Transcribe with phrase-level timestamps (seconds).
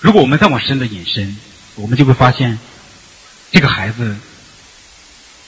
[0.00, 1.36] 如果我们再往深的引申，
[1.74, 2.58] 我们就会发现，
[3.50, 4.16] 这个孩子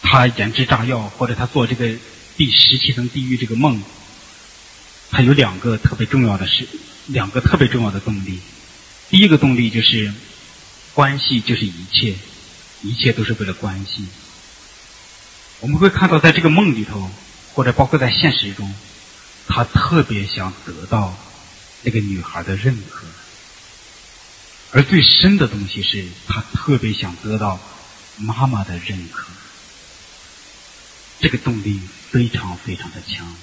[0.02, 1.88] 他研制炸药，或者他做这个
[2.36, 3.80] 第十七层地狱这个梦，
[5.10, 6.66] 他有两个特别重要的事，
[7.06, 8.40] 两个特别重要的动力。
[9.08, 10.12] 第一个动力就是
[10.94, 12.14] 关系就是一切，
[12.82, 14.04] 一切都是为了关系。
[15.60, 17.10] 我们会看到，在这个梦里头，
[17.52, 18.74] 或者包括在现实中，
[19.46, 21.16] 他特别想得到
[21.82, 23.06] 那个女孩的认可，
[24.72, 27.58] 而最深的东西是他特别想得到
[28.16, 29.26] 妈妈的认可。
[31.18, 33.36] 这个动力非常非常的强，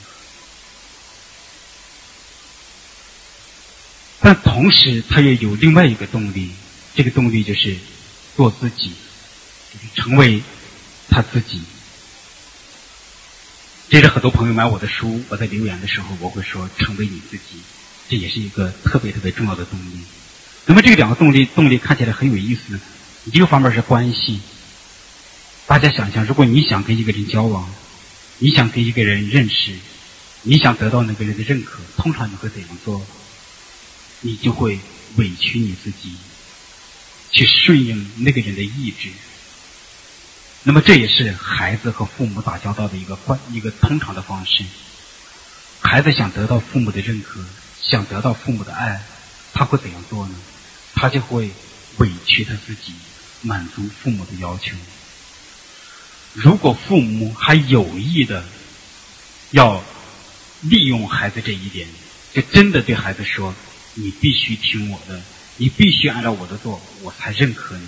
[4.19, 6.51] 但同时他也有另外一个动力，
[6.95, 7.77] 这个动力就是
[8.35, 8.93] 做自己，
[9.93, 10.41] 成为
[11.09, 11.61] 他自己。
[13.89, 17.61] 这是很多朋友买我的书，我在留言的时候，我会说成为你自己，
[18.09, 20.01] 这也是一个特别特别重要的动力。
[20.69, 22.77] 那么这两个动力，动力看起来很有意思。
[23.31, 24.41] 一个方面是关系，
[25.65, 27.69] 大家想想，如果你想跟一个人交往，
[28.39, 29.71] 你想跟一个人认识，
[30.41, 33.01] 你想得到那个人的认可，通常你会怎样做？
[34.19, 34.77] 你就会
[35.15, 36.17] 委屈你自己，
[37.31, 39.07] 去顺应那个人的意志。
[40.63, 44.65] 那么这也是孩子和父母打交道的一个关一个通常的方式。
[45.79, 47.39] 孩子想得到父母的认可，
[47.81, 49.01] 想得到父母的爱，
[49.53, 50.35] 他会怎样做呢？
[50.97, 51.51] 他就会
[51.97, 52.91] 委屈他自己，
[53.43, 54.75] 满足父母的要求。
[56.33, 58.43] 如果父母还有意的
[59.51, 59.83] 要
[60.61, 61.87] 利用孩子这一点，
[62.33, 63.53] 就真的对孩子说
[63.93, 65.21] ：“你必须听我的，
[65.57, 67.87] 你必须按照我的做，我才认可你。”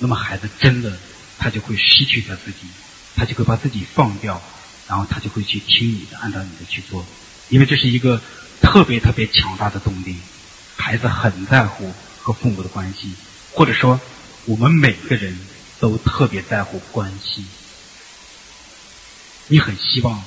[0.00, 0.98] 那么孩子真的。
[1.42, 2.68] 他就会失去他自己，
[3.16, 4.42] 他就会把自己放掉，
[4.86, 7.02] 然后他就会去听你的，按照你的去做，
[7.48, 8.20] 因为这是一个
[8.60, 10.16] 特别特别强大的动力。
[10.76, 11.94] 孩子很在乎
[12.30, 13.10] 和父母的关系，
[13.52, 14.00] 或者说
[14.44, 15.36] 我们每个人
[15.80, 17.44] 都特别在乎关系。
[19.48, 20.22] 你很希望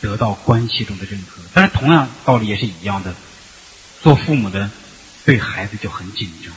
[0.00, 3.14] 得到关系中的认可，但是同样道理也是一样的，
[4.02, 4.68] 做父母的
[5.24, 6.52] 对孩子就很紧张。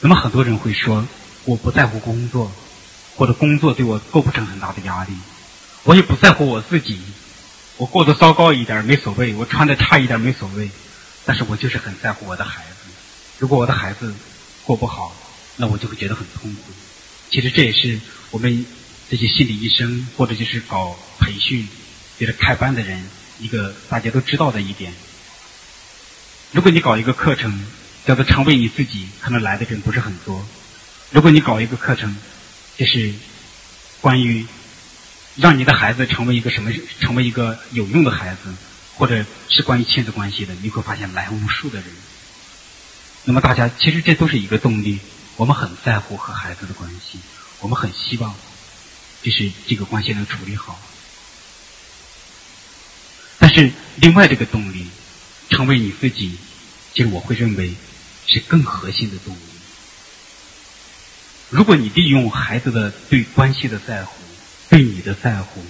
[0.00, 1.06] 那么很多人会说，
[1.44, 2.50] 我不在乎工作，
[3.14, 5.12] 或者工作对我构不成很大的压力，
[5.84, 7.00] 我也不在乎我自己，
[7.76, 10.70] 我过得糟糕一点没所谓，我穿的差一点没所谓，
[11.24, 12.90] 但是我就是很在乎我的孩子。
[13.38, 14.14] 如果我的孩子
[14.64, 15.14] 过不好，
[15.56, 16.72] 那我就会觉得很痛苦。
[17.30, 17.98] 其实这也是
[18.30, 18.64] 我们
[19.10, 21.68] 这些心理医生或者就是搞培训、
[22.16, 23.04] 就是开班的人
[23.40, 24.92] 一个大家都知道的一点。
[26.52, 27.66] 如果你搞一个课程，
[28.06, 30.46] 叫做成为你自己，可能来的人不是很多。
[31.10, 32.16] 如果你搞一个课程，
[32.76, 33.12] 就是
[34.00, 34.46] 关于
[35.36, 38.54] 让你的孩子成为一个什么，成为一个有用的孩子，
[38.94, 41.88] 或者是关于亲子关系的，你会发现来无数的人。
[43.24, 44.98] 那么大家其实这都是一个动力，
[45.36, 47.18] 我们很在乎和孩子的关系，
[47.60, 48.34] 我们很希望
[49.22, 50.78] 就是这个关系能处理好。
[53.38, 54.86] 但是另外这个动力，
[55.50, 56.36] 成为你自己，
[56.92, 57.74] 其实我会认为。
[58.26, 59.40] 是更核心的动力。
[61.50, 64.16] 如果你利用孩子的对关系的在乎，
[64.74, 65.64] 对你的在乎，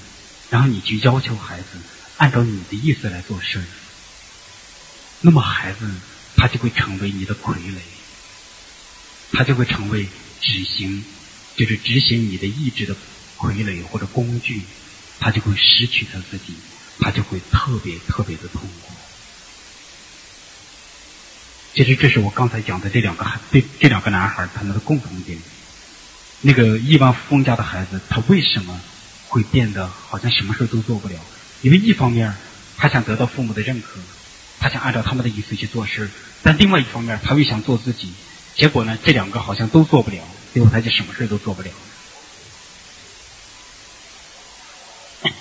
[0.48, 1.66] 然后你去要求孩子
[2.16, 3.62] 按照你的意思来做事，
[5.20, 5.91] 那么孩子
[6.37, 7.81] 他就会成为你的傀儡，
[9.34, 10.09] 他就会成为
[10.41, 11.04] 执行，
[11.54, 12.97] 就是执行你的意志的
[13.37, 14.62] 傀儡或者工具，
[15.21, 16.54] 他就会失去他自己，
[16.98, 18.94] 他就会特别特别的痛苦。
[21.75, 25.38] 其实这是我刚才讲的这两个孩，这这两个男孩他们的共同点。
[26.47, 28.78] 那个亿万富翁家的孩子，他为什么
[29.29, 31.15] 会变得好像什么事都做不了？
[31.62, 32.35] 因为一方面
[32.77, 33.99] 他想得到父母的认可，
[34.61, 36.07] 他想按照他们的意思去做事；
[36.43, 38.13] 但另外一方面他又想做自己。
[38.55, 40.19] 结果呢，这两个好像都做不了，
[40.53, 41.71] 最后他就什么事都做不了。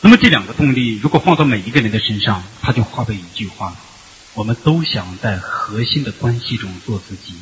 [0.00, 3.76] 那么这两个动力，如果放到每一个人的身上，他就化为一句话。
[4.34, 7.34] 我们都想在核心的关系中做自己。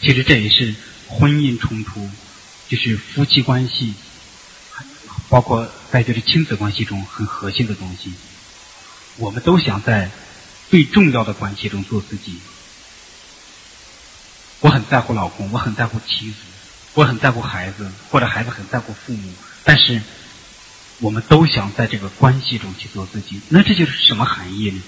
[0.00, 0.74] 其实这也是
[1.08, 2.08] 婚姻冲突，
[2.70, 3.92] 就是夫妻关系，
[5.28, 8.14] 包括在就是亲子关系中很核心的东西。
[9.16, 10.10] 我们都想在
[10.70, 12.38] 最重要的关系中做自己。
[14.60, 16.36] 我很在乎老公，我很在乎妻子，
[16.94, 19.32] 我很在乎孩子，或者孩子很在乎父母，
[19.64, 20.00] 但是。
[21.02, 24.82] 我们都想在这个关系中去做自己，那这就是什么含义呢？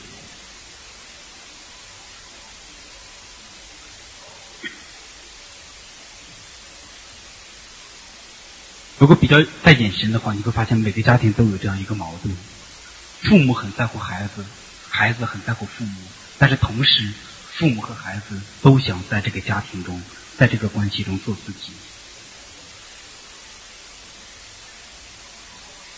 [9.03, 12.33] 如果比较带眼神的话，你会发现每个家庭都有这样一个矛盾：
[13.21, 14.45] 父母很在乎孩子，
[14.89, 16.01] 孩子很在乎父母，
[16.39, 17.13] 但是同时，
[17.53, 20.01] 父母和孩子都想在这个家庭中，
[20.39, 21.73] 在这个关系中做自己。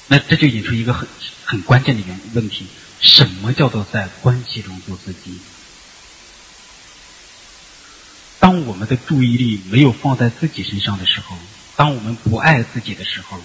[0.07, 1.07] 那这就引出一个很
[1.45, 2.67] 很关键的原问题：
[3.03, 5.41] 什么叫做在关系中做自己？
[8.41, 11.37] 当我们的注意力没有放在自己身上的时候，
[11.77, 13.39] 当我们不爱自己的时候，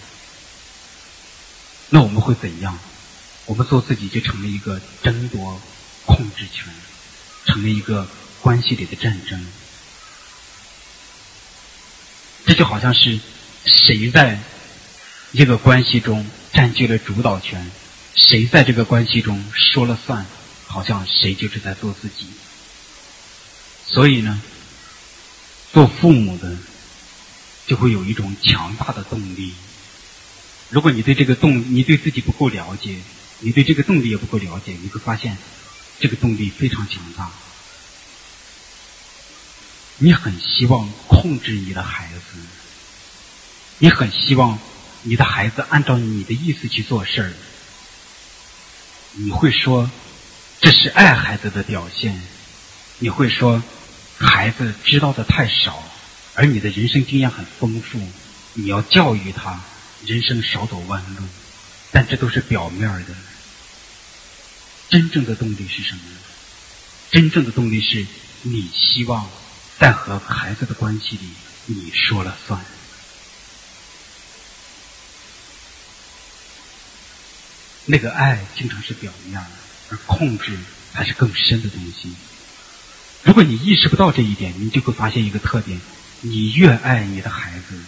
[1.89, 2.77] 那我们会怎样？
[3.45, 5.59] 我们做自己就成了一个争夺
[6.05, 6.71] 控制权，
[7.45, 8.07] 成了一个
[8.41, 9.45] 关系里的战争。
[12.45, 13.19] 这就好像是
[13.65, 14.39] 谁在
[15.33, 17.71] 这个关系中占据了主导权，
[18.15, 20.25] 谁在这个关系中说了算，
[20.67, 22.27] 好像谁就是在做自己。
[23.87, 24.39] 所以呢？
[25.71, 26.57] 做父母的
[27.69, 29.53] 就会有一种强大的动力。
[30.71, 32.97] 如果你对这个动，你对自己不够了解，
[33.41, 35.37] 你对这个动力也不够了解，你会发现
[35.99, 37.29] 这个动力非常强大。
[39.99, 42.39] 你很希望控制你的孩子，
[43.77, 44.57] 你很希望
[45.03, 47.33] 你的孩子按照你的意思去做事儿。
[49.13, 49.91] 你会说
[50.59, 52.19] 这是爱孩子的表现，
[52.97, 53.61] 你会说。
[54.21, 55.81] 孩子知道的太少，
[56.39, 57.99] 而你的人生经验很丰富，
[58.53, 59.61] 你要教育他，
[60.05, 61.23] 人生少走弯路。
[61.91, 63.13] 但这都是表面的，
[64.87, 66.01] 真正的动力是什么？
[67.11, 68.07] 真正的动力是
[68.43, 69.29] 你希望
[69.77, 71.27] 在和孩子的关系里，
[71.65, 72.63] 你说了算。
[77.83, 79.47] 那个爱经常是表面的，
[79.89, 80.57] 而控制
[80.93, 82.13] 才是更深的东西。
[83.23, 85.81] 如果你意识不到这一点，你就会发现一个特点：
[86.21, 87.79] 你越爱你的孩子，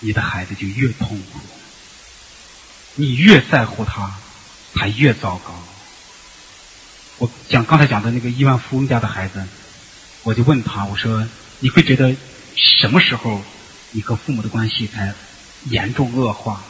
[0.00, 1.38] 你的孩子就越痛苦；
[2.96, 4.14] 你越在乎他，
[4.74, 5.54] 他越糟糕。
[7.18, 9.46] 我讲刚才讲的那个亿万富翁家的孩子，
[10.22, 11.28] 我就问他：我说，
[11.60, 12.16] 你会觉得
[12.56, 13.42] 什么时候
[13.92, 15.14] 你和父母的关系才
[15.66, 16.62] 严重恶化？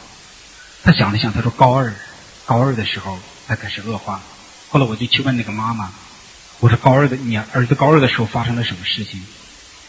[0.83, 1.93] 他想了想，他说：高二，
[2.45, 3.17] 高二的时候
[3.47, 4.21] 才开始恶化。
[4.69, 5.91] 后来我就去问那个妈妈。
[6.59, 9.23] 我说高二的你儿子高二的时候发生了什么事情？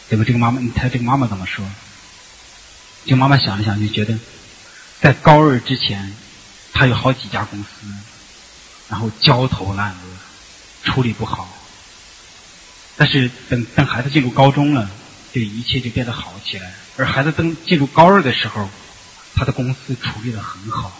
[0.09, 1.65] 对吧这个妈妈，你猜这个妈妈怎么说？
[3.05, 4.17] 这个妈妈想了想，就觉得
[5.01, 6.15] 在高二之前，
[6.73, 7.67] 他有好几家公司，
[8.89, 9.97] 然后焦头烂额，
[10.83, 11.49] 处理不好。
[12.95, 14.89] 但是等等孩子进入高中了，
[15.33, 16.73] 这一切就变得好起来。
[16.95, 18.69] 而孩子等进入高二的时候，
[19.35, 20.91] 他的公司处理的很好，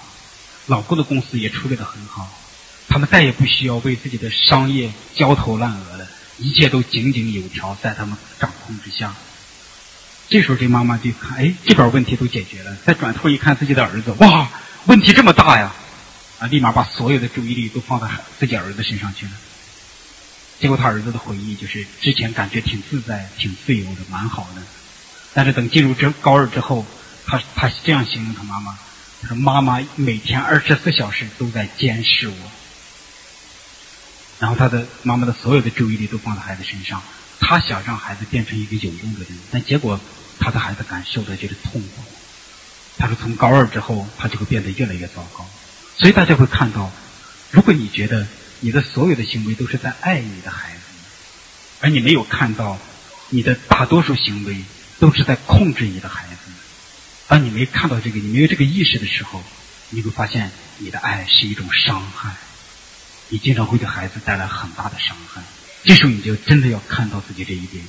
[0.65, 2.27] 老公的公司也处理的很好。
[2.89, 6.07] 他们再也不需要为自己的商业焦头烂额了，
[6.37, 9.13] 一切都井井有条，在他们掌控之下。
[10.29, 12.75] 这时候，这妈妈就看，哎，这边问题都解决了。
[12.85, 14.49] 再转头一看自己的儿子，哇，
[14.85, 15.73] 问题这么大呀！
[16.39, 18.07] 啊，立马把所有的注意力都放在
[18.39, 19.31] 自己儿子身上去了。
[20.59, 24.61] 结果他儿子的回忆就是，之前感觉挺自在、挺自由的，蛮好的。
[25.33, 26.85] 但是等进入这高二之后，
[27.27, 28.77] 他他这样形容他妈妈：
[29.21, 32.51] 他说，妈妈每天二十四小时都在监视我。
[34.43, 37.01] 然后他的妈妈的所有的注意力都放在孩子身上，
[37.39, 39.97] 他想让孩子变成一个有用的人，但结果
[40.37, 42.03] 他的孩子感受的就是痛苦。
[42.97, 45.47] 他说从高二之后，他就会变得越来越糟糕。
[45.97, 46.91] 所以大家会看到，
[47.51, 48.27] 如果你觉得
[48.59, 50.81] 你的所有的行为都是在爱你的孩子，
[51.79, 52.77] 而你没有看到
[53.29, 54.61] 你的大多数行为
[54.99, 56.51] 都是在控制你的孩子，
[57.29, 59.41] 当你没看到这个，你没有这个意识的时候，
[59.91, 62.35] 你会发现你的爱是一种伤害。
[63.33, 65.41] 你经常会给孩子带来很大的伤害，
[65.83, 67.83] 这时候你就真的要看到自己这一点，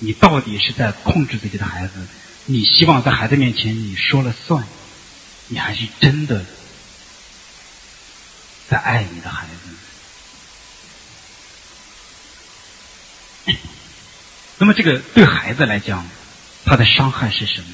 [0.00, 2.08] 你到底是在控制自己的孩子，
[2.46, 4.66] 你希望在孩子面前你说了算，
[5.46, 6.44] 你还是真的
[8.68, 9.46] 在爱你的孩
[13.46, 13.54] 子？
[14.58, 16.04] 那么这个对孩子来讲，
[16.64, 17.68] 他的伤害是什么？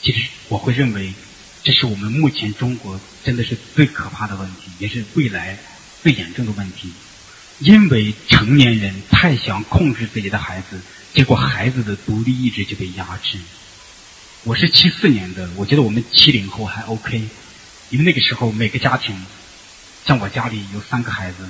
[0.00, 1.12] 其实我会认为，
[1.62, 5.58] 这是我们目前中国真的是最可怕的问题，也是未来。
[6.02, 6.92] 最严重的问题，
[7.60, 10.80] 因为成年人太想控制自己的孩子，
[11.14, 13.38] 结果孩子的独立意志就被压制。
[14.42, 17.28] 我是七四年的，我觉得我们七零后还 OK，
[17.90, 19.14] 因为那个时候每个家庭，
[20.04, 21.48] 像我家里有三个孩子，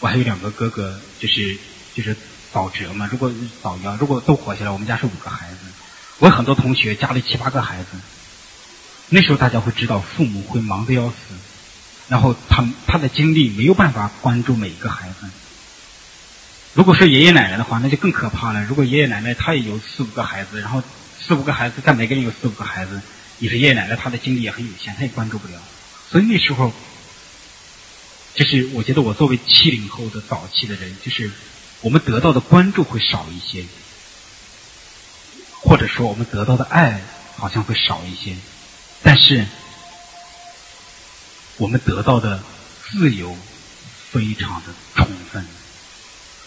[0.00, 1.56] 我还有两个哥哥，就是
[1.94, 2.14] 就是
[2.52, 3.08] 早折嘛。
[3.10, 3.32] 如果
[3.62, 5.56] 早夭，如果都活下来，我们家是五个孩子。
[6.18, 7.88] 我有很多同学家里七八个孩子，
[9.08, 11.14] 那时候大家会知道，父母会忙得要死。
[12.10, 15.30] 然后他他的精力没有办法关注每一个孩子。
[16.74, 18.64] 如果说爷爷奶奶的话，那就更可怕了。
[18.64, 20.82] 如果爷爷奶奶他也有四五个孩子，然后
[21.20, 23.00] 四五个孩子，但每个人有四五个孩子，
[23.38, 25.54] 你说爷爷奶奶他的精力也很有限，他也关注不了。
[26.10, 26.72] 所以那时候，
[28.34, 31.30] 就是我觉得我作为七零后的早期的人，就是
[31.80, 33.64] 我们得到的关注会少一些，
[35.60, 37.00] 或者说我们得到的爱
[37.36, 38.36] 好像会少一些，
[39.02, 39.46] 但是
[41.60, 42.42] 我们得到的
[42.90, 43.36] 自由
[44.10, 45.46] 非常的充分。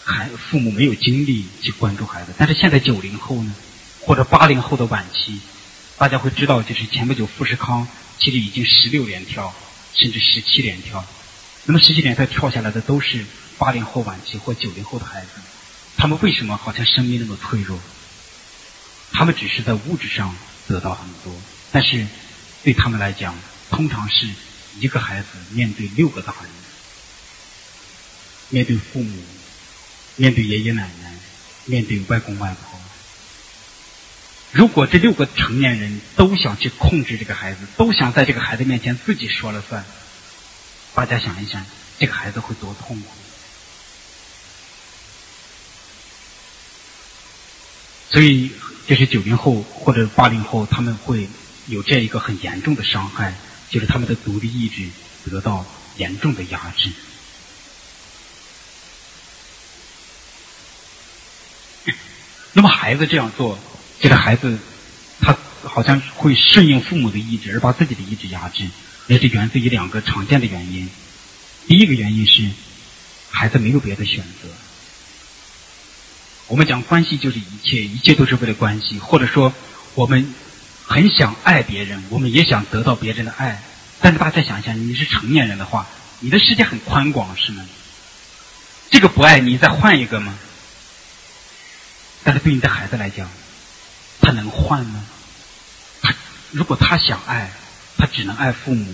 [0.04, 3.54] 孩父母没有精力去关注孩子，但是现在九零后呢，
[4.00, 5.38] 或者八零后的晚期，
[5.96, 7.86] 大家会知道，就是前不久富士康
[8.18, 9.54] 其实已经十六连跳，
[9.94, 11.04] 甚至十七连跳。
[11.64, 13.24] 那么十七连跳跳下来的都是
[13.56, 15.28] 八零后晚期或九零后的孩子，
[15.96, 17.78] 他们为什么好像生命那么脆弱？
[19.12, 20.34] 他们只是在物质上
[20.66, 21.32] 得到很多，
[21.70, 22.04] 但是
[22.64, 23.32] 对他们来讲，
[23.70, 24.26] 通常是
[24.78, 26.50] 一个孩子面对六个大人，
[28.50, 29.22] 面对父母。
[30.16, 31.12] 面对爷爷奶奶，
[31.64, 32.78] 面对外公外婆，
[34.52, 39.84] 如果这六个成年人都想去控制这个孩子，都想在这个孩子面前自己说了算，
[40.94, 41.66] 大家想一想，
[41.98, 43.08] 这个孩子会多痛苦？
[48.10, 48.52] 所以，
[48.86, 51.28] 就是九零后或者八零后，他们会
[51.66, 53.34] 有这样一个很严重的伤害，
[53.70, 54.88] 就是他们的独立意志
[55.30, 55.64] 得到
[55.96, 56.90] 严重的压制。
[62.52, 63.58] 那么孩子这样做，
[64.00, 64.58] 这个孩子
[65.20, 68.68] 他好像会顺应父母的意志，而把自己的意志压制，
[69.08, 70.88] 也是源自于两个常见的原因。
[71.66, 72.50] 第一个原因是，
[73.30, 74.48] 孩子没有别的选择。
[76.46, 79.52] 我们讲关系就是一切，一切都是为了关系，或者说
[79.94, 80.34] 我们
[80.86, 83.62] 很想爱别人，我们也想得到别人的爱。
[84.00, 85.86] 但是大家想想，你是成年人的话，
[86.20, 87.64] 你的世界很宽广，是吗？
[88.90, 90.38] 这个不爱你，再换一个吗？
[92.22, 93.28] 但是对你的孩子来讲，
[94.20, 95.04] 他能换吗？
[96.02, 96.14] 他
[96.50, 97.50] 如果他想爱，
[97.96, 98.84] 他只能爱父母；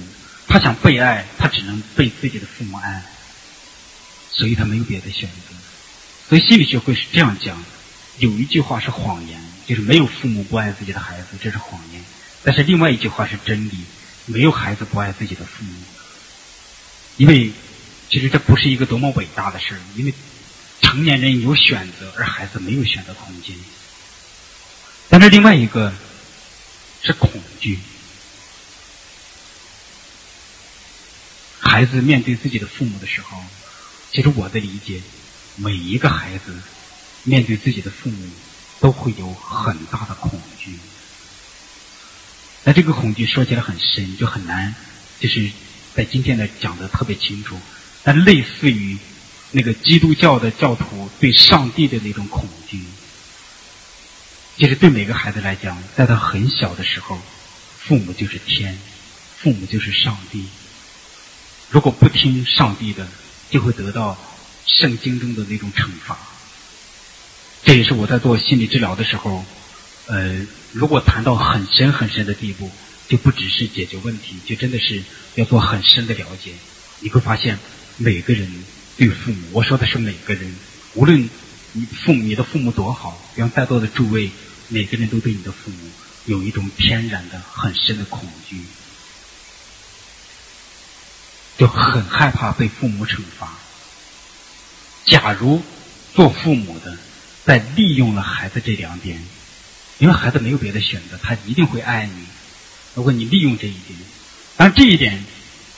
[0.46, 3.02] 他想被爱，他只能被自己的父母爱。
[4.30, 5.56] 所以他没有别的选择。
[6.28, 7.62] 所以心理学会是这样讲：
[8.18, 12.02] 有一句话是谎言，就是没有父母不爱自己的孩子，这是谎言；
[12.42, 13.78] 但是另外一句话是真理，
[14.26, 15.72] 没有孩子不爱自己的父母。
[17.16, 17.52] 因为
[18.10, 20.12] 其实这不是一个多么伟大的事儿，因为。
[20.82, 23.54] 成年人有选择，而孩子没有选择空间。
[25.08, 25.94] 但是另外一个
[27.02, 27.78] 是恐惧。
[31.60, 33.38] 孩子面对自己的父母的时候，
[34.10, 35.00] 其实我的理解，
[35.54, 36.58] 每一个孩子
[37.22, 38.28] 面对自己的父母
[38.80, 40.78] 都会有很大的恐惧。
[42.64, 44.74] 那这个恐惧说起来很深，就很难，
[45.18, 45.50] 就是
[45.94, 47.56] 在今天呢讲的特别清楚。
[48.02, 48.98] 但类似于。
[49.52, 52.78] 那个基督教的教徒对上帝的那种恐惧，
[54.56, 57.18] 其实对每个孩子来讲，在他很小的时候，
[57.80, 58.78] 父母就是天，
[59.38, 60.46] 父母就是上帝。
[61.68, 63.08] 如果不听上帝的，
[63.50, 64.16] 就会得到
[64.66, 66.16] 圣经中的那种惩罚。
[67.62, 69.44] 这也是我在做心理治疗的时候，
[70.06, 72.70] 呃，如果谈到很深很深的地步，
[73.08, 75.02] 就不只是解决问题，就真的是
[75.34, 76.52] 要做很深的了解。
[77.00, 77.58] 你会发现，
[77.96, 78.50] 每个人。
[78.96, 80.54] 对父母，我说的是每个人，
[80.92, 81.30] 无论
[81.72, 84.30] 你父母，你的父母多好，让在座的诸位，
[84.68, 85.90] 每个人都对你的父母
[86.26, 88.58] 有一种天然的、很深的恐惧，
[91.56, 93.54] 就很害怕被父母惩罚。
[95.06, 95.62] 假如
[96.14, 96.98] 做父母的
[97.50, 99.20] 在利用了孩子这两点，
[99.98, 102.26] 因为孩子没有别的选择，他一定会爱你。
[102.94, 103.98] 如果你利用这一点，
[104.56, 105.24] 当然这一点，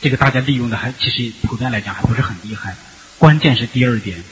[0.02, 2.76] 这个大家利用的还其实普遍来讲还不是很厉害。
[3.19, 4.23] 关键是第二点，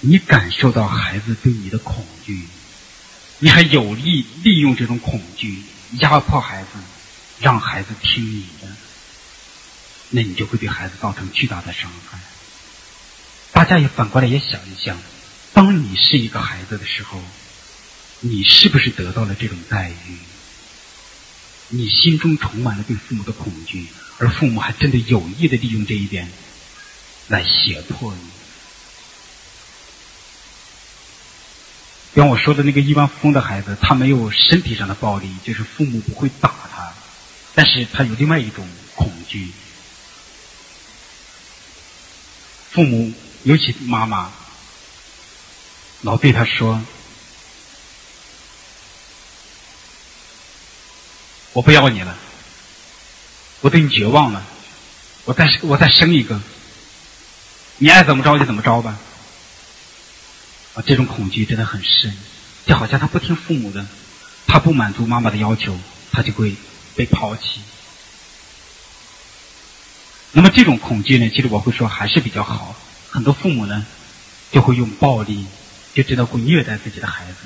[0.00, 2.48] 你感受到孩子对你的恐惧，
[3.38, 5.62] 你还有意利用这种恐惧
[6.00, 6.68] 压迫孩子，
[7.38, 8.66] 让孩子听你的，
[10.08, 12.18] 那你就会对孩子造成巨大的伤害。
[13.52, 14.98] 大家也反过来也想一想，
[15.52, 17.20] 当你是一个孩子的时候，
[18.20, 20.18] 你是不是得到了这种待遇？
[21.68, 23.86] 你心中充满了对父母的恐惧，
[24.18, 26.30] 而父母还真的有意的利用这一点。
[27.28, 28.20] 来胁迫你。
[32.16, 36.92] 像我说的那个亿万富翁的孩子，他没有身体上的暴力，就是父母不会打他，
[37.54, 39.52] 但是他有另外一种恐惧。
[42.72, 43.12] 父母，
[43.44, 44.32] 尤其妈妈，
[46.02, 46.80] 老对他说
[51.52, 52.16] ：“我不要你了，
[53.60, 54.42] 我对你绝望了，
[55.24, 56.40] 我再我再生一个。”
[57.82, 58.98] 你爱怎么着就怎么着吧，
[60.74, 62.14] 啊，这种恐惧真的很深，
[62.66, 63.86] 就好像他不听父母的，
[64.46, 65.78] 他不满足妈妈的要求，
[66.12, 66.54] 他就会
[66.94, 67.62] 被抛弃。
[70.32, 72.76] 那么这种恐惧呢，其实我会说还是比较好。
[73.10, 73.86] 很多父母呢，
[74.52, 75.46] 就会用暴力，
[75.94, 77.38] 就知道会虐待自己的孩子。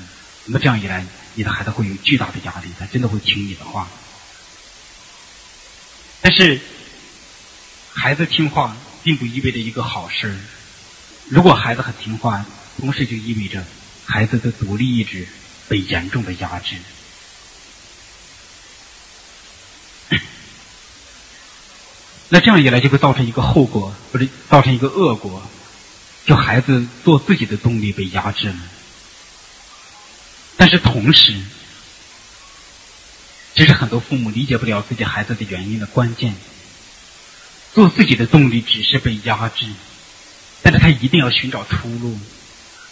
[0.45, 3.87] 那么这样一来，你的孩子会有巨大的压力，他真的会听你的话。
[6.21, 6.59] 但是，
[7.93, 10.35] 孩子听话并不意味着一个好事。
[11.29, 12.45] 如果孩子很听话，
[12.79, 13.65] 同时就意味着
[14.05, 15.27] 孩子的独立意志
[15.67, 16.75] 被严重的压制。
[22.29, 25.47] 那这样一来，就会造成一个后果，或者造成一个恶果，
[26.25, 28.55] 就孩子做自己的动力被压制了。
[30.57, 31.33] 但是同时，
[33.53, 36.35] 这是很多父母理解不了自己孩子的原因的关键。
[37.73, 39.65] 做自己的动力只是被压制，
[40.61, 42.17] 但是他一定要寻找出路，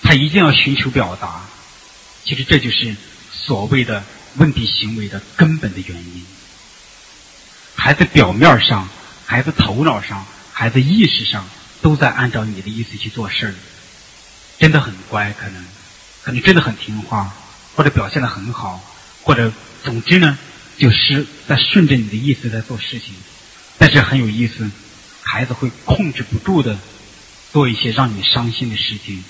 [0.01, 1.41] 他一定要寻求表达。
[2.23, 2.95] 其实这就是
[3.31, 4.03] 所谓的
[4.35, 6.25] 问题行为的根本的原因。
[7.75, 8.87] 孩子表面上。
[9.25, 11.49] 孩子头脑上、孩子意识上
[11.83, 13.53] 都在按照你的意思去做事儿，
[14.57, 15.63] 真的很乖，可能，
[16.23, 17.31] 可能真的很听话，
[17.75, 18.81] 或者表现的很好，
[19.21, 19.51] 或者
[19.83, 20.39] 总之呢，
[20.77, 23.13] 就是在顺着你的意思在做事情。
[23.77, 24.71] 但是很有意思，
[25.21, 26.79] 孩子会控制不住的
[27.51, 29.23] 做一些让你伤心的事情，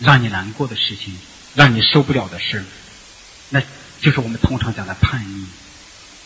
[0.00, 1.16] 让你难过的事情，
[1.54, 2.64] 让你受不了的事儿，
[3.48, 3.62] 那
[4.02, 5.46] 就是我们通常讲的叛逆。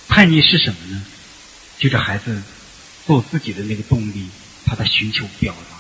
[0.09, 1.05] 叛逆是什么呢？
[1.79, 2.43] 就是孩子。
[3.07, 4.31] 做自己的那个动力，
[4.65, 5.74] 他在寻求表达。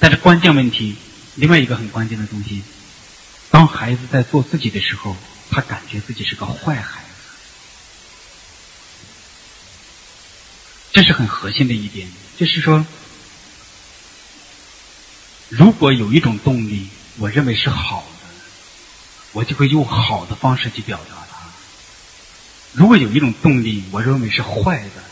[0.00, 0.96] 但是关键问题，
[1.34, 2.62] 另外一个很关键的东西，
[3.50, 5.14] 当孩子在做自己的时候，
[5.50, 7.06] 他感觉自己是个坏孩子，
[10.92, 12.10] 这是很核心的一点。
[12.38, 12.86] 就是说，
[15.50, 16.88] 如果有一种动力，
[17.18, 18.28] 我认为是好的，
[19.32, 21.46] 我就会用好的方式去表达它。
[22.72, 25.04] 如果有一种动力，我认为是坏的，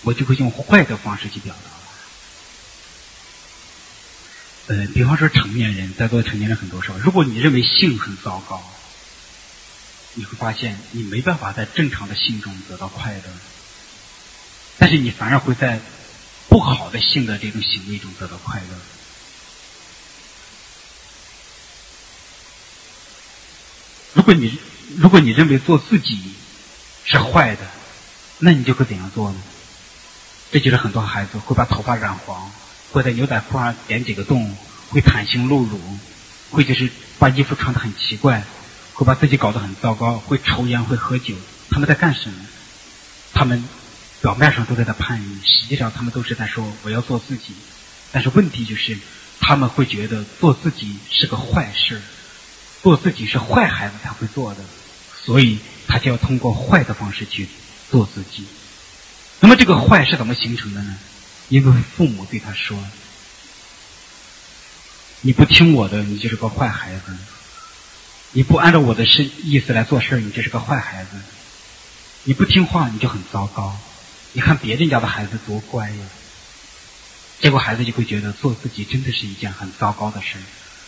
[0.00, 1.73] 我就会用坏的方式去表达。
[4.66, 8.62] 呃，比方说成年人，在座的成年人很多时候，如果你认为性很糟糕，
[10.14, 13.22] 你会发现你没办法在正常的性中得到快乐，
[14.78, 15.80] 但是你反而会在
[16.48, 18.66] 不好的性的这种行为中得到快乐。
[24.14, 24.58] 如果你
[24.96, 26.32] 如果你认为做自己，
[27.04, 27.66] 是坏的，
[28.38, 29.36] 那你就会怎样做呢？
[30.52, 32.50] 这就是很多孩子会把头发染黄，
[32.94, 34.56] 会在牛仔裤上点几个洞，
[34.90, 35.80] 会袒胸露乳，
[36.50, 38.44] 会就是把衣服穿的很奇怪，
[38.94, 41.34] 会把自己搞得很糟糕，会抽烟，会喝酒。
[41.70, 42.46] 他们在干什么？
[43.32, 43.62] 他们
[44.22, 47.52] 表面上都在在叛逆，实际上他们都是在说我要做自己。
[48.12, 48.96] 但是问题就是，
[49.40, 52.00] 他们会觉得做自己是个坏事，
[52.82, 54.60] 做自己是坏孩子才会做的，
[55.24, 55.58] 所以。
[55.86, 57.46] 他就要通过坏的方式去
[57.90, 58.46] 做自己。
[59.38, 60.96] 那么这个坏是怎么形成的呢？
[61.48, 62.78] 因为父母对他说
[65.22, 67.12] ：“你不听我的，你就是个坏孩子；
[68.32, 71.16] 你不按照我的是意思来做事你就是个坏孩子；
[72.24, 73.76] 你不听话，你就很糟糕。
[74.32, 75.96] 你看别人家的孩子多乖呀。”
[77.40, 80.38] 结果孩子就会觉得做自己真的是一件很糟糕的事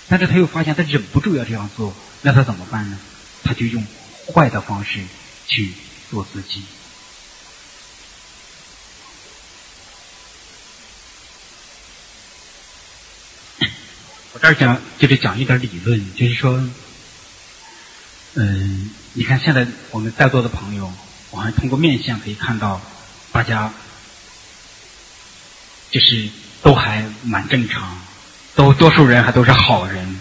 [0.09, 2.99] 但是他又发现他忍不住要这样做，那他怎么办呢？
[3.43, 3.87] 他就用。
[4.35, 4.99] 坏的方式
[5.47, 5.73] 去
[6.11, 6.61] 做自己。
[14.37, 16.63] 我这儿讲就是讲一点理论，就是说，
[18.35, 20.93] 嗯，你看现在我们在座的朋友，
[21.31, 22.83] 我还通过面相可以看到，
[23.33, 23.73] 大家
[25.91, 26.29] 就是
[26.63, 27.99] 都还蛮正常，
[28.55, 30.21] 都多数人还都是好人，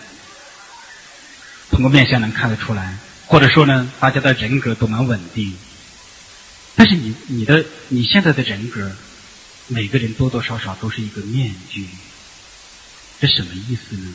[1.69, 2.97] 通过面相能看得出来。
[3.25, 5.57] 或者说呢，大家的人格都蛮稳定，
[6.77, 8.95] 但是你你的你现在的人格，
[9.67, 11.85] 每个人多多少少都是一个面具，
[13.25, 14.13] 这什么意思呢？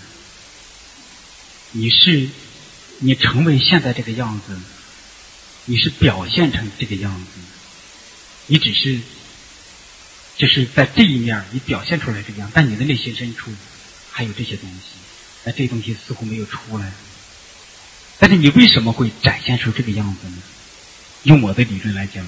[1.72, 2.28] 你是
[3.00, 4.56] 你成为现在这个样子，
[5.64, 7.40] 你是表现成这个样子，
[8.46, 9.00] 你只是
[10.36, 13.50] 就是在这一面你表现出来这个样，但你的内心深处
[14.12, 14.78] 还有这些东西，
[15.42, 16.92] 那这东西似乎没有出来。
[18.20, 20.36] 但是你为什么会展现出这个样子呢？
[21.24, 22.24] 用我的理论来讲，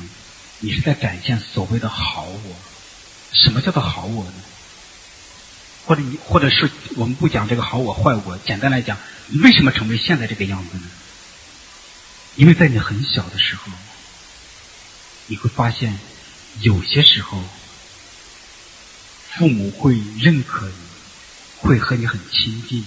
[0.59, 2.57] 你是在展现所谓的好我。
[3.33, 4.33] 什么叫做好我呢？
[5.85, 8.99] 或者你，或者是我们不讲这个好我坏我，简单来讲，
[9.43, 10.85] 为什么成为现在这个样子呢？
[12.37, 13.73] 因为在你很小的时候，
[15.27, 15.99] 你会发现，
[16.61, 17.43] 有些时候，
[19.31, 20.75] 父母会认可你，
[21.59, 22.85] 会和你很亲近，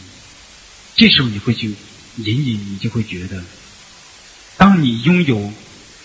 [0.95, 1.75] 这时候你会去。
[2.17, 3.43] 隐隐你就会觉得，
[4.55, 5.51] 当你拥有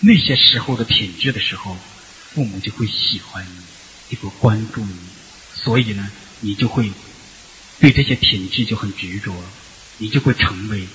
[0.01, 1.77] 那些时候的品质的时候，
[2.33, 4.93] 父母就会喜欢你，就会关注你，
[5.55, 6.91] 所以呢，你就会
[7.79, 9.33] 对这些品质就很执着，
[9.97, 10.85] 你就会成为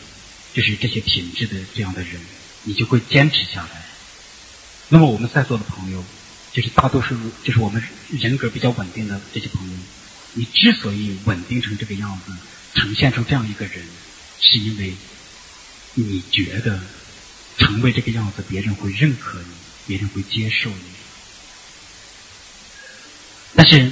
[0.52, 2.20] 就是这些品质的这样的人，
[2.64, 3.86] 你就会坚持下来。
[4.88, 6.04] 那么我们在座的朋友，
[6.52, 9.76] 就是大多数就是我们人格比较稳定的这些朋友，
[10.34, 12.32] 你之所以稳定成这个样子，
[12.74, 13.84] 呈现出这样一个人，
[14.40, 14.94] 是因为
[15.94, 16.80] 你觉得
[17.58, 19.46] 成为这个样子，别人会认可你，
[19.86, 20.82] 别人会接受你。
[23.54, 23.90] 但是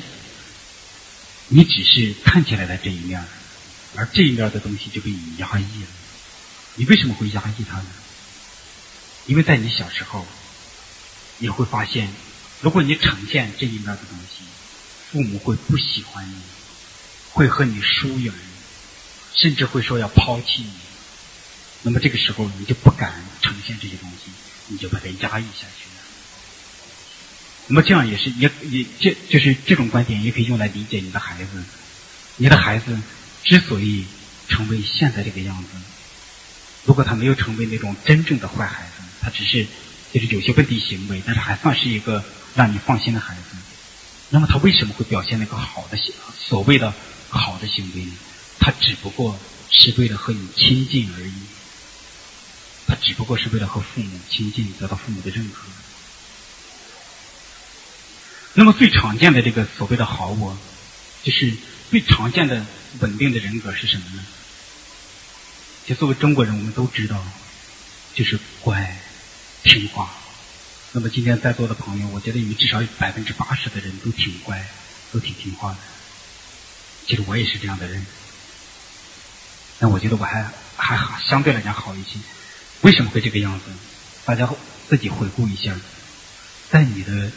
[1.49, 3.25] 你只是看起来的这一面，
[3.97, 5.89] 而这一面的东西就被你压抑了。
[6.77, 7.87] 你为什么会压抑它呢？
[9.27, 10.27] 因为在你小时候。
[11.39, 12.09] 你会发现，
[12.61, 14.45] 如果你呈现这一面的东西，
[15.11, 16.37] 父母会不喜欢你，
[17.33, 18.33] 会和你疏远，
[19.35, 20.71] 甚至会说要抛弃你。
[21.83, 24.31] 那么这个时候，你就不敢呈现这些东西，
[24.69, 25.89] 你就把它压抑下去。
[27.67, 31.65] 那么这样也是，也也这就是这种观点，也可以用来理解你的孩子。
[32.37, 32.99] 你的孩子
[33.43, 34.07] 之所以
[34.49, 35.69] 成为现在这个样子，
[36.85, 39.67] 如果他没有成为那种真正的坏孩子，他只是。
[40.15, 42.23] 就是有些问题行为，但是还算是一个
[42.55, 43.57] 让你放心的孩子。
[44.31, 46.95] 那么他为什么会表现那个好的行，所谓的
[47.31, 48.13] 好的行为呢？
[48.61, 49.37] 他只不过
[49.73, 51.33] 是为了和你亲近而已。
[52.87, 55.67] 他只不过是为了和父母亲近，得到父母的认可。
[58.55, 60.57] 那么最常见的这个所谓的好我，
[61.23, 61.55] 就是
[61.91, 62.65] 最常见的
[63.01, 64.25] 稳定的人格是什么呢？
[65.87, 67.23] 就作为中国人，我们都知道，
[68.15, 68.97] 就是乖。
[69.67, 70.11] 听话。
[70.93, 74.63] 那么今天在座的朋友，我觉得你们至少有百分之八十的人都挺乖，
[75.11, 75.79] 都挺听话的。
[77.07, 78.05] 其实我也是这样的人。
[79.79, 82.19] 但我觉得我还还好，相对来讲好一些。
[82.83, 83.65] 为什么会这个样子？
[84.27, 84.47] 大家
[84.87, 85.75] 自己回顾一下，
[86.71, 87.33] 在你的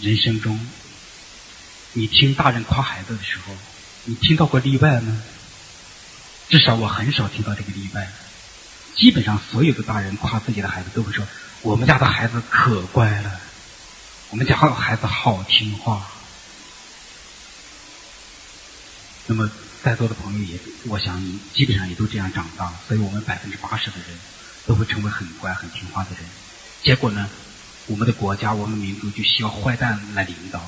[0.00, 0.58] 人生中，
[1.92, 3.54] 你听大人夸孩子的时候，
[4.04, 5.22] 你听到过例外吗？
[6.48, 8.10] 至少我很少听到这个例外。
[8.96, 11.26] 基本上所有的大人夸自己的孩子都会说
[11.62, 13.40] ：“我们家的孩子可乖了，
[14.30, 16.06] 我们家孩子好听话。”
[19.26, 19.50] 那么
[19.82, 21.22] 在座的朋友也，我想
[21.54, 24.18] 基本上也都这样长大，所以我们百分之八十的人
[24.66, 26.24] 都会成为很乖、很听话的人。
[26.82, 27.28] 结果呢，
[27.90, 30.64] 我们的国家、我们民族就需要坏蛋来领导，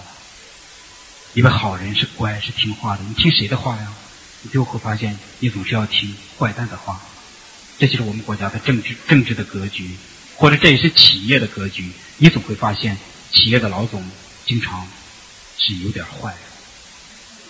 [1.34, 3.04] 因为好人是乖、是听话的。
[3.04, 3.94] 你听谁的话呀？
[4.42, 7.00] 你就会发现，你总是要听坏蛋的话。
[7.78, 9.88] 这就是我们国家的政治政治的格局，
[10.34, 11.92] 或者这也是企业的格局。
[12.16, 12.98] 你总会发现，
[13.30, 14.04] 企业的老总
[14.44, 14.84] 经常
[15.58, 16.34] 是有点坏，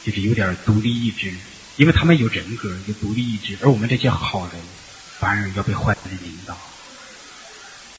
[0.05, 1.35] 就是有点独立意志，
[1.77, 4.61] 因为他们有人格，有独立意志，而我们这些好人
[5.19, 6.55] 反而要被坏人领导。